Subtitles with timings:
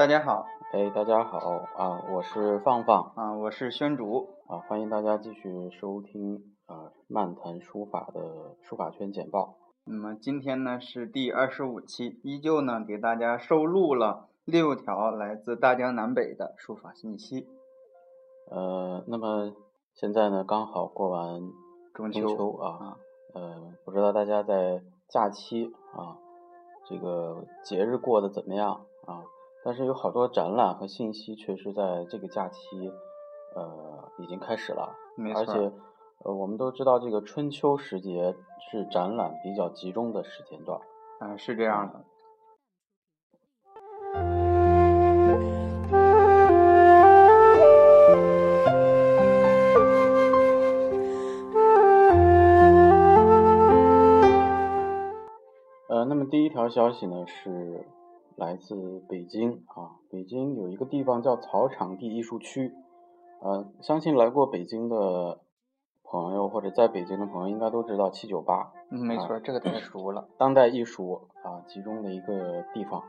[0.00, 1.38] 大家好，哎，大家好
[1.76, 9.58] 啊，我是放放啊，我是宣竹啊，欢迎大家继续收听啊漫谈书法的书法圈简报。
[9.84, 17.46] 那么今天呢是第二十五期，依旧呢给大家收录了六条来自大江南北的书法信息。
[18.50, 19.52] 呃，那么
[19.92, 21.42] 现在呢刚好过完
[21.92, 22.96] 中秋啊，
[23.34, 26.16] 呃，不知道大家在假期啊
[26.86, 29.20] 这个节日过得怎么样啊？
[29.62, 32.90] 但是有好多展览和信息，确实在这个假期，
[33.54, 34.96] 呃，已经开始了。
[35.34, 35.52] 而且，
[36.24, 38.34] 呃，我们都知道这个春秋时节
[38.70, 40.80] 是展览比较集中的时间段。
[41.20, 42.04] 嗯，是这样的。
[55.88, 57.86] 呃，那么第一条消息呢是。
[58.40, 62.72] 来自北京啊，北京有一个地方叫草场地艺术区，
[63.42, 65.40] 呃，相信来过北京的
[66.02, 68.72] 朋友或者在北京的朋友应该都知道七九八。
[68.90, 70.30] 嗯，没错，这个太熟了。
[70.38, 73.02] 当代艺术啊集中的一个地方。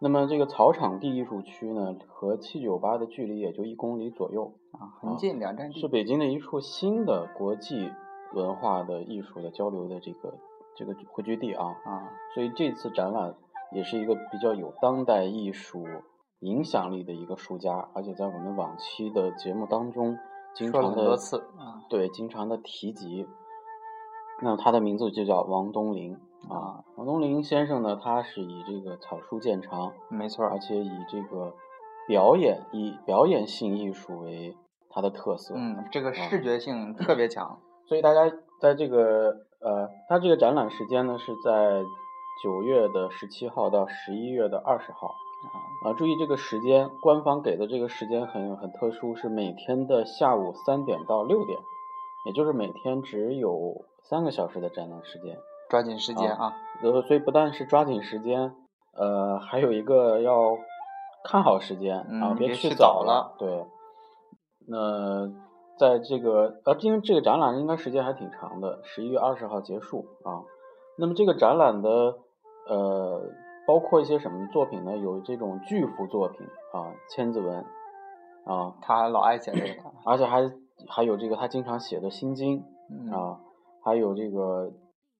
[0.00, 5.78] 那么这个草场地艺术区呢，和七九八的距离也就一公里左右啊，很近，两站地。
[5.78, 7.92] 是北京的一处新的国际
[8.32, 10.38] 文化的艺术的交流的这个
[10.74, 13.34] 这个汇聚地啊啊，所以这次展览。
[13.72, 15.86] 也是一个比较有当代艺术
[16.40, 20.18] 影响力的一个书家，而且在我们往期的节目当中，
[20.54, 23.28] 经常的多次啊，对，经常的提及。
[24.42, 26.14] 那他的名字就叫王东林
[26.48, 26.82] 啊。
[26.96, 31.54] 王东林先生呢，他是以这个草书见长，没错，而且以这个
[32.08, 34.56] 表演以表演性艺术为
[34.88, 35.54] 他的特色。
[35.56, 39.30] 嗯，这个视觉性特别强，所以大家在这个
[39.60, 41.84] 呃，他这个展览时间呢是在。
[42.42, 45.14] 九月的十七号到十一月的二十号，
[45.84, 51.58] 啊，注意这个时间，官方给的这个时间很很特殊，是每天的下午三点到六点，
[52.24, 55.36] 也就是每天只有三个小时的展览时间，
[55.68, 56.56] 抓紧时间啊！
[56.82, 58.54] 呃，所以不但是抓紧时间，
[58.94, 60.56] 呃，还有一个要
[61.22, 63.34] 看好时间啊，别去早了。
[63.38, 63.66] 对，
[64.66, 65.30] 那
[65.78, 70.40] 在这个呃，因为这个展览应该时间还挺长的，十一月二十号结束啊。
[70.96, 72.16] 那么这个展览的。
[72.68, 73.30] 呃，
[73.66, 74.96] 包括一些什么作品呢？
[74.96, 77.64] 有这种巨幅作品啊，千字文
[78.44, 80.50] 啊，他老爱写这个，而且还
[80.88, 82.64] 还有这个他经常写的《心经》
[83.14, 83.40] 啊，
[83.84, 84.72] 还有这个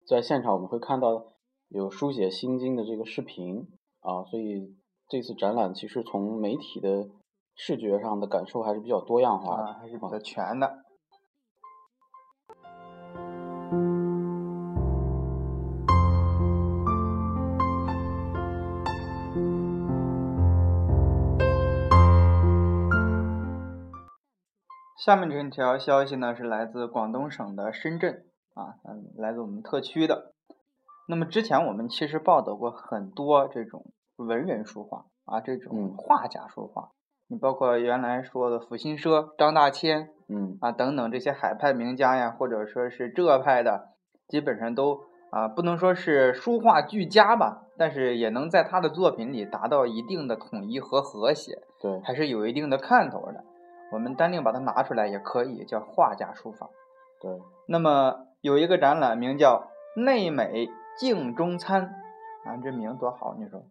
[0.06, 1.24] 在现场我们会看到
[1.68, 3.66] 有书写《心经》的这个视频
[4.00, 4.74] 啊，所以
[5.08, 7.08] 这次展览其实从媒体的
[7.56, 10.84] 视觉上的感受还是比较多样化的，还是比较全的。
[25.00, 28.22] 下面这条消息呢是来自广东省的深圳
[28.52, 30.34] 啊，嗯，来自我们特区的。
[31.08, 36.90] 那么之前我们其实报道过很多这种文人书画啊，这种画家书画。
[37.28, 43.94] 你包括原来说的抚心奢、张大千，嗯啊等等这些海派名家呀，或者说是浙派的，
[44.28, 53.46] 基本上都啊不能说是书画俱佳吧，但是也能在他的作品里达到一定的统一和和谐，对，还是有一定的看头的。
[53.90, 56.68] 我们单另把它拿出来也可以，叫画家书法。
[57.20, 59.68] 对，那么有一个展览名叫
[60.00, 61.94] 《内美镜中餐》，
[62.48, 63.62] 啊，这名多好，你说？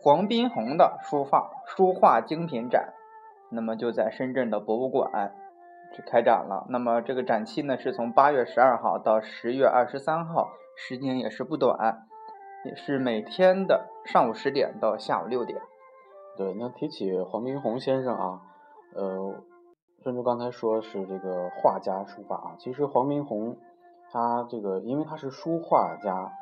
[0.00, 2.92] 黄宾虹的书法书画精品展，
[3.50, 5.34] 那么就在深圳的博物馆
[5.94, 6.66] 去开展了。
[6.68, 12.06] 那么这个展期呢，是从八月十二号到十月二十三号，时间也是不短，
[12.64, 15.60] 也是每天的上午十点到下午六点。
[16.36, 18.40] 对，那提起黄宾虹先生啊。
[18.94, 19.34] 呃，
[20.02, 23.56] 顺着刚才说是这个画家书法啊，其实黄宾虹
[24.10, 26.32] 他这个，因为他是书画家，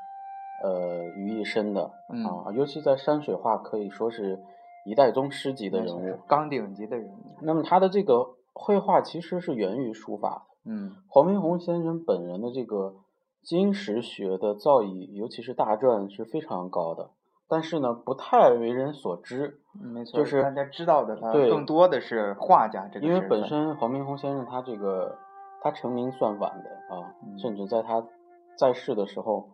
[0.64, 4.43] 呃于一身的啊，尤其在山水画可以说是
[4.85, 7.37] 一代宗师级的人物，刚顶级的人物。
[7.43, 12.94] 那么他的这个绘画其实是源于书法，嗯，黄宾虹先生本人的这个
[13.43, 17.11] 金石学的造诣，尤其是大篆是非常高的。
[17.50, 23.06] 但是呢，不太为人所知，没错，就是大家知道的他更多的是画家这个。
[23.06, 25.19] 因为本身黄宾虹先生他这个
[25.61, 28.06] 他成名算晚的啊，甚至在他
[28.56, 29.50] 在世的时候，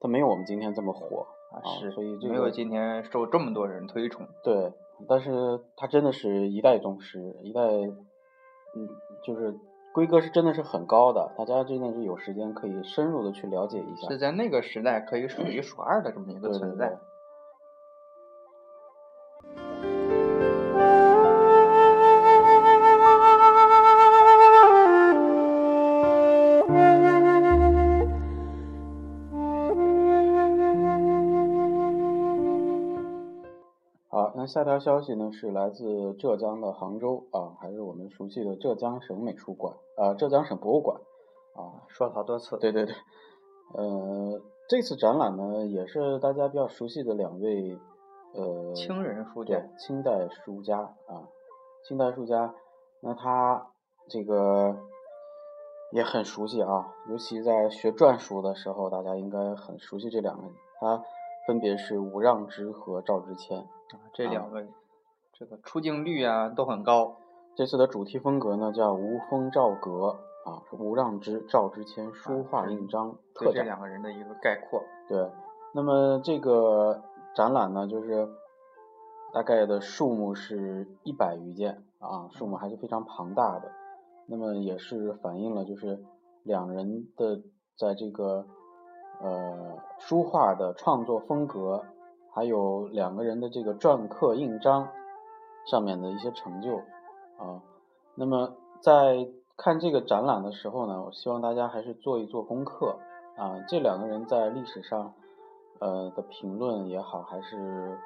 [0.00, 4.26] 他没有我们今天这么火啊，是，所以没有今天受这么多人推崇。
[4.42, 4.72] 对，
[5.06, 8.88] 但是他真的是一代宗师，一代，嗯，
[9.22, 9.54] 就是
[9.92, 14.08] 规格是真的是很高的，大家真的是有时间可以深入的去了解一下。
[14.08, 16.96] 是在那个时代可以数一数二的这么一个存在。
[34.14, 41.00] 好，那下条消息呢是来自浙江的杭州啊，还是我们熟悉的浙江省美术馆啊，浙江省博物馆
[41.56, 42.56] 啊，说了好多次。
[42.58, 42.94] 对对对，
[43.74, 47.76] 呃，这次展览呢也是大家比较熟悉的两位
[48.34, 51.26] 呃清人书家，清代书家啊，
[51.82, 52.54] 清代书家，
[53.00, 53.66] 那他
[54.08, 54.76] 这个
[55.90, 61.02] 也很熟悉啊，尤其在学篆书的时候，大家应该很熟悉这两个人，他
[61.48, 63.66] 分别是吴让之和赵之谦。
[64.12, 64.64] 这两个，
[65.32, 67.16] 这个出镜率啊都很高。
[67.54, 74.82] 这次的主题风格呢叫无风赵格啊，吴让之、赵之谦书画印章特这两个人的一个概括。
[75.08, 75.30] 对，
[75.72, 77.02] 那么这个
[77.34, 78.28] 展览呢，就是
[79.32, 83.70] 大概的数目是一百余件啊，数目还是非常庞大的。
[84.26, 86.02] 那么也是反映了就是
[86.42, 87.42] 两人的
[87.76, 88.46] 在这个
[89.20, 91.84] 呃书画的创作风格。
[92.34, 94.88] 还有两个人的这个篆刻印章
[95.64, 96.78] 上面的一些成就
[97.38, 97.62] 啊，
[98.16, 102.98] 那么在看这个展览的时候呢，我希望大家还是做一做功课
[103.36, 103.62] 啊。
[103.68, 105.14] 这两个人在历史上
[105.78, 107.96] 呃的评论也好，还是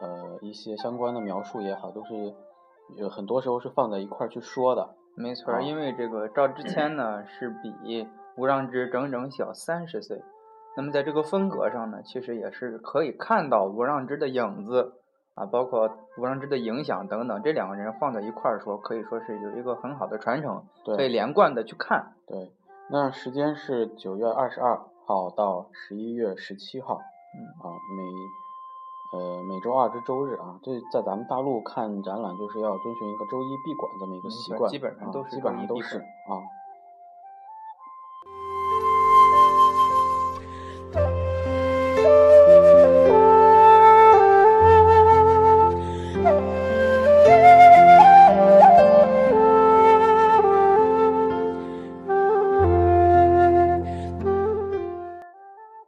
[0.00, 2.34] 呃一些相关的描述也好，都是
[2.96, 4.94] 有很多时候是放在一块儿去说的。
[5.14, 10.22] 没错，因为这个赵之谦 呢是比吴让之整整小三十岁。
[10.76, 14.94] 那么在这个风格上呢，其实也是可以看到吴让之的影子
[15.34, 17.42] 啊，包括吴让之的影响等等。
[17.42, 22.14] 这两个人放在一块儿说，可以说是有一个很好的传承，可以连贯的去看。
[22.26, 22.52] 对，
[22.90, 36.40] 那时间是九月二十二号到十一月十七号，嗯啊，每呃每周二至周日啊，这在咱们大陆看展览就是要遵循一个周一闭馆这么一个习惯，基本上都是基本上都是啊。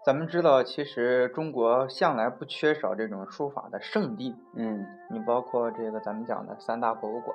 [0.05, 4.37] 咱们知道，其实中国向来不缺少这种书法的圣地。
[4.55, 7.35] 嗯，你包括这个咱们讲的三大博物馆，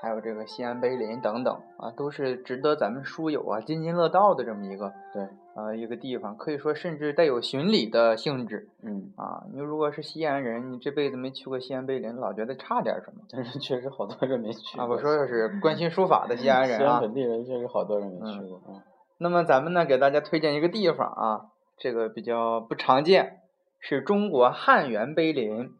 [0.00, 5.22] 还有这个西安碑林等等啊，都是值得咱们书友啊津津乐道的这么一个对
[5.54, 6.34] 啊一个地方。
[6.38, 8.70] 可以说，甚至带有巡礼的性质。
[8.82, 13.20] 嗯啊，你如果是西安人，你这辈子没去过西安碑林，老觉得差点什么。
[13.30, 14.86] 但是确实好多人没去啊。
[14.86, 16.78] 我说的是 关心书法的西安人啊。
[16.78, 18.80] 西安本地人确实好多人没去过啊。
[19.18, 21.50] 那么咱们呢，给大家推荐一个地方啊。
[21.78, 23.40] 这个比较不常见，
[23.80, 25.70] 是中国汉源碑林。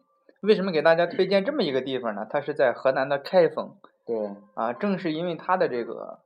[0.41, 2.25] 为什么给大家推荐这么一个地方呢？
[2.31, 3.75] 它是在河南的开封。
[4.07, 4.37] 对。
[4.55, 6.21] 啊，正是因为它的这个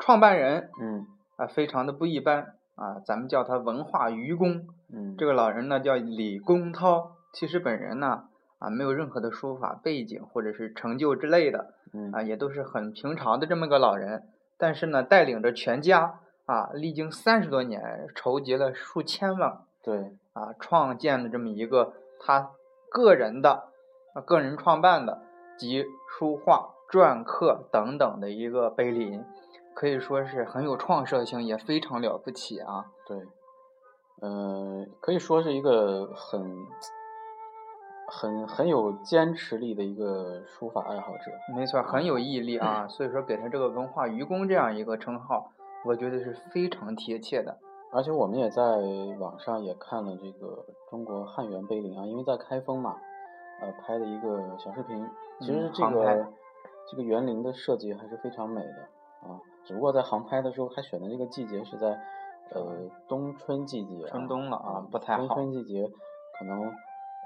[0.00, 4.66] 创办人，嗯，啊，非常的不一般啊，咱们叫他文化愚公。
[4.92, 5.16] 嗯。
[5.16, 8.24] 这个老人呢叫李公涛，其实本人呢
[8.58, 14.24] 啊没有任何的书法背景或者是成就之类的，嗯，啊也都是很平常的这么个老人，
[14.58, 16.18] 但是呢带领着全家。
[16.44, 22.50] 啊，历经三十多年，筹集了数千万，对，啊，创建了这么一个他
[22.90, 23.68] 个人的，
[24.12, 25.22] 啊，个人创办的
[25.56, 29.24] 集书画、篆刻等等的一个碑林，
[29.72, 32.86] 可以说是很有创设性，也非常了不起啊。
[33.06, 33.26] 对，
[34.20, 36.56] 嗯，可以说是一个很、
[38.08, 41.30] 很、很有坚持力的一个书法爱好者。
[41.54, 45.52] 没错，很有毅力啊，所以说给他这个文化愚公这样一个称号。
[45.84, 47.58] 我觉得是非常贴切的，
[47.92, 48.62] 而且我们也在
[49.18, 52.96] 网上也看了这个中国汉源碑林啊，因为在开封嘛，
[53.60, 55.04] 呃，拍的一个小视频。
[55.40, 56.26] 其实这个
[56.88, 61.88] 这个园林的设计还是非常美的啊，只不过在航拍的时候，他选的这个季节是在
[62.50, 62.62] 呃
[63.08, 65.26] 冬春季节，春冬了啊，不太好。
[65.26, 65.90] 冬春季节
[66.38, 66.72] 可能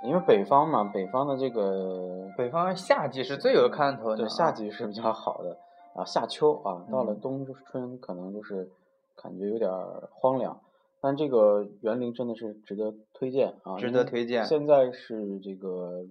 [0.03, 5.59] 因为北方嘛，北方的这个北方夏季是最有看头的，对，夏季是比较好的。
[5.97, 8.71] 啊，夏秋啊，到了冬春可能就是
[9.17, 9.71] 感觉有点
[10.13, 10.61] 荒凉，
[11.01, 14.45] 但这个园林真的是值得推荐啊，值得推荐。
[14.45, 16.05] 现在是这个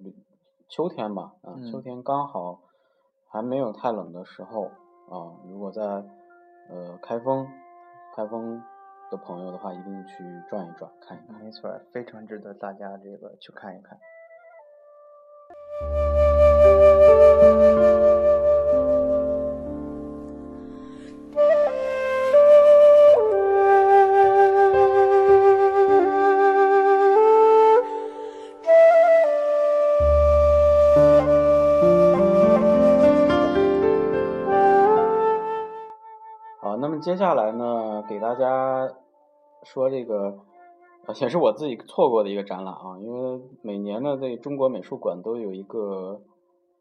[0.68, 2.62] 秋天吧，啊，秋天刚好
[3.28, 4.72] 还没有太冷的时候
[5.10, 5.84] 啊，如果在
[6.70, 7.48] 呃开封，
[8.16, 8.64] 开封
[9.12, 11.40] 的朋友的话，一定去转一转，看一看。
[11.40, 14.00] 没错，非常值得大家这个去看一看。
[37.06, 38.92] 接下来呢，给大家
[39.62, 40.40] 说这个，
[41.22, 46.24] 也是我自己错过的一个展览啊，因为每年呢，在中国美术馆都有一个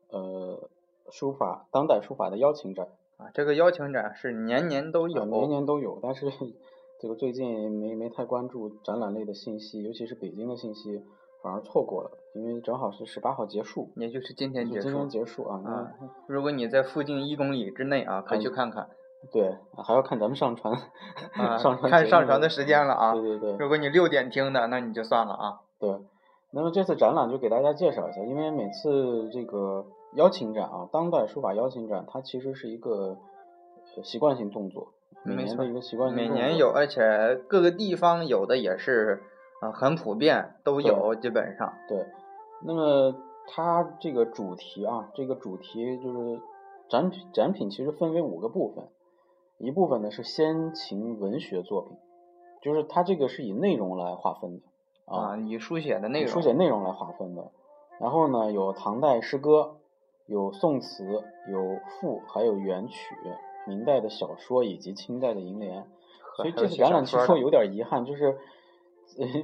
[0.08, 0.70] 呃
[1.10, 2.88] 书法当代书法的邀请展
[3.18, 6.32] 啊，这个邀请展是年年都有，年年都有，但是
[6.98, 11.04] 这个最近没没太关注展览类的信息，尤其是北京的信息，
[11.42, 15.60] 反而错过了，因为正好是十八号结束，也就是今天结束，今天结束啊。
[15.66, 15.92] 啊，
[16.26, 18.88] 如果你在附近一公里之内啊，可以去看看。
[19.32, 20.74] 对，还要看咱们上传，
[21.34, 23.12] 啊 上传看上传的时间了啊。
[23.14, 23.56] 对对对。
[23.58, 25.60] 如果你六点听的，那你就算了啊。
[25.78, 25.98] 对，
[26.52, 33.16] 那么这次展览就给大家介绍一下，因为每次这个邀请展啊，当代书法邀请展，它其实是一个
[34.02, 34.88] 习惯性动作，
[35.24, 39.22] 每年的一个习惯性动作每年有，而且各个地方有的也是
[39.60, 41.72] 啊很普遍，都有基本上。
[41.88, 42.06] 对，
[42.64, 43.14] 那么
[43.48, 46.40] 它这个主题啊，这个主题就是
[46.88, 48.84] 展品展品其实分为五个部分。
[49.58, 51.96] 一部分呢是先秦文学作品，
[52.62, 54.62] 就是它这个是以内容来划分的
[55.06, 57.50] 啊，以书写的内容，书写内容来划分的。
[58.00, 59.76] 然后呢，有唐代诗歌，
[60.26, 63.14] 有宋词，有赋，还有元曲，
[63.66, 65.87] 明代的小说以及清代的楹联。
[66.37, 68.37] 所以这次展览其实有点遗憾，就是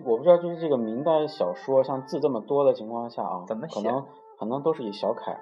[0.04, 4.04] 我不知道，就是这个明代小说像字这么多的情况下啊，怎么可能
[4.36, 5.38] 可能都是以小楷，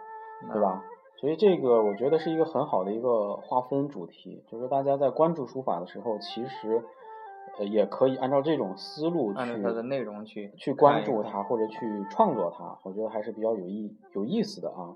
[0.53, 0.85] 对吧？
[1.21, 6.85] 所以这个我觉得是一个很好的一个划分主题，就是大家在关注书法的时候，其实
[7.59, 14.95] 呃也可以按照这种思路去它的内容去去关注它或者去创作它，我觉得还是比较有意有意思的啊。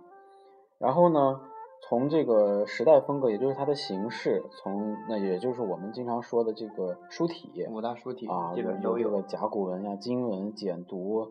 [0.79, 1.41] 然后呢，
[1.89, 11.25] 从这个时代风格，也就是它的形式，从那也就是我们经常说的这个书体五大书体啊，基本都有这个甲骨文呀、金文、简牍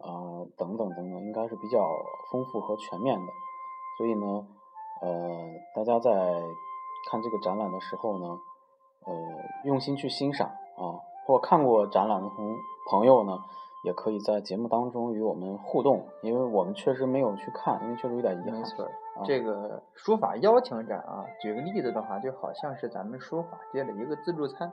[0.00, 1.78] 啊等等等等，应该是比较
[2.32, 3.32] 丰富和全面的。
[3.98, 4.46] 所以呢，
[5.02, 6.10] 呃，大家在
[7.10, 8.26] 看这个展览的时候呢，
[9.04, 9.14] 呃，
[9.64, 12.56] 用心去欣赏啊，或看过展览的同
[12.90, 13.38] 朋友呢，
[13.84, 18.60] 也可以在节目当中与我们互动，因为我们确实没有去看，因为确实有点遗憾。
[18.60, 18.88] 没错，
[19.24, 24.72] 这个书法邀请展啊，举个例子的话，就好像是咱们书法界的一个自助餐，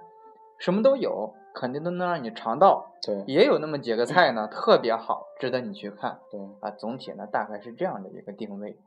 [0.58, 2.92] 什么都有，肯定都能让你尝到。
[3.06, 6.20] 对，也有那么几个菜呢，特别好，值得你去看。
[6.32, 8.78] 对，啊，总体呢大概是这样的一个定位。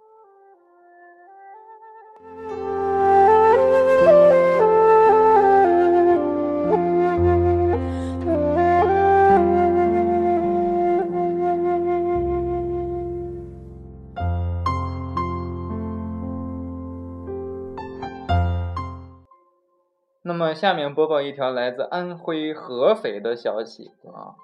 [20.24, 24.34] 那么，下面播报一条来自安徽合肥的消息啊，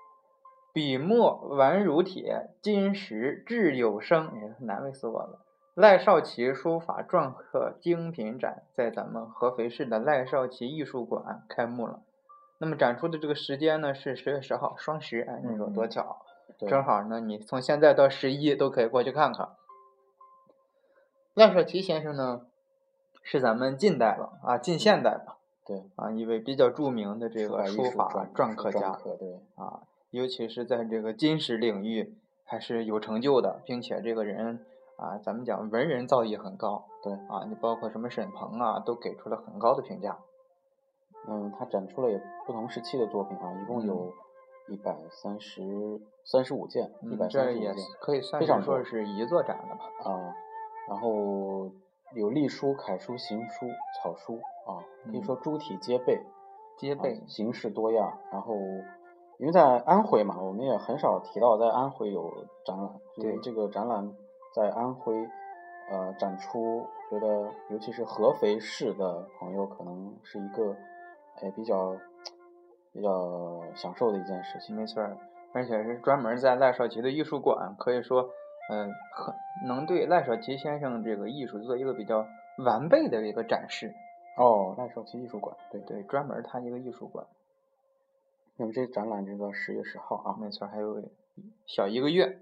[0.72, 4.30] 笔墨宛如铁，金石质有声，
[4.60, 5.47] 难为死我了。
[5.78, 12.02] 赖少奇书法篆刻精品展在咱们合肥市的赖少奇艺术馆开幕了。
[12.58, 16.26] 那么展出的这个时间呢是十月十号，双十，哎，你说多巧，
[16.66, 19.50] 正好呢，你从现在到十一都可以过去看看。
[21.34, 22.46] 赖少奇先生呢，
[23.22, 34.66] 是咱们近代了啊，近现代了，对啊，一位比较著名的这个书法篆刻家，对啊，尤其是在这个金石领域还是有成就的，并且这个人。
[34.98, 40.18] 啊，咱们讲文人造诣很高，对啊，你包括什么沈鹏啊，都给出了很高的评价。
[41.28, 44.12] 嗯，他展出了也不同时期的作品啊，一共有
[44.66, 45.62] 一百三十
[46.24, 50.10] 三十五件，一百三十五件，可以算是说是一座展了吧？
[50.10, 50.34] 啊，
[50.88, 51.70] 然后
[52.16, 53.66] 有隶书、楷书、行书、
[54.02, 56.20] 草书啊，可以说诸体皆备，
[56.76, 58.18] 皆备，形式多样。
[58.32, 58.56] 然后，
[59.38, 62.32] 因为在安徽嘛，我们也很少提到在安徽有
[62.64, 64.12] 展览，对这个展览。
[64.58, 65.14] 在安徽，
[65.88, 70.74] 呃，展出，觉得尤其是合肥市的朋友，可能是一个，
[71.36, 71.96] 哎，比较
[72.92, 74.74] 比较享受的一件事情。
[74.74, 75.00] 没错，
[75.52, 78.30] 而且是专门在赖少奇的艺术馆，可以说，
[78.68, 79.32] 嗯，很
[79.68, 82.26] 能对赖少奇先生这个艺术做一个比较
[82.64, 83.94] 完备的一个展示。
[84.36, 87.24] 哦，赖少奇艺术馆，对对，专门他一个艺术馆。
[88.56, 91.00] 那么这展览就到十月十号啊，没错，还有
[91.64, 92.40] 小一个月。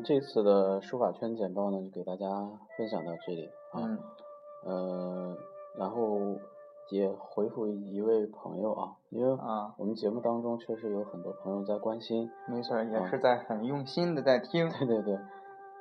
[0.00, 2.26] 这次的书法圈简报呢，就给大家
[2.76, 3.80] 分享到这里啊。
[3.82, 3.98] 嗯。
[4.64, 5.36] 呃，
[5.76, 6.38] 然后
[6.90, 12.30] 也回复一位朋友啊，因为啊，我们节目当中确实有很多朋友在关心。
[12.46, 14.70] 没错，也是在很用心的在听。
[14.70, 15.18] 对对对。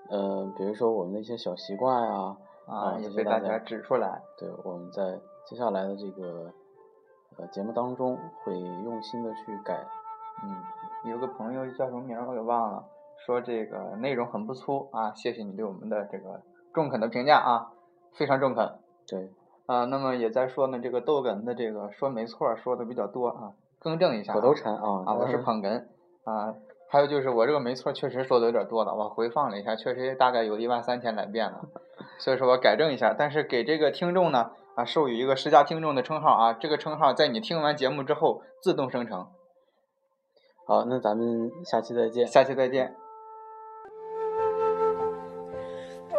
[0.09, 4.21] 呃，比如说我们的一些小习惯呀，啊，也被大家指出来。
[4.37, 6.51] 对，我们在接下来的这个
[7.37, 9.85] 呃节目当中会用心的去改
[10.43, 12.83] 嗯，有个朋友叫什么名儿我给忘了，
[13.25, 16.41] 说这个内容很不粗啊，谢谢你对我们的这个
[16.73, 17.71] 中肯的评价啊，
[18.13, 18.79] 非常中肯。
[19.07, 19.29] 对，
[19.65, 24.35] 啊，那么也在说呢，这个逗哏的这个说没错儿说的比较多啊，更正一下啊。
[24.35, 25.85] 口头禅啊啊，我是捧哏
[26.23, 26.55] 啊，
[26.89, 31.61] 还有就是我这个没错儿确实说的有点多了，我回放了一下，确实大概有一万三千来遍了，
[32.19, 39.27] 所以说我改正一下，但是给这个听众呢啊授予一个十佳听众的称号啊，这个称号在你听完节目之后自动生成，
[40.65, 42.25] 好，那咱们下期再见。
[42.25, 42.95] 下期再见。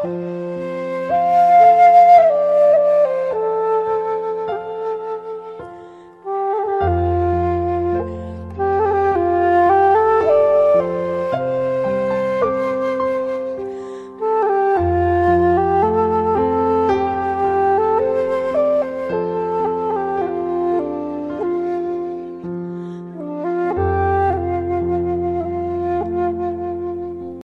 [0.03, 0.42] Thank you.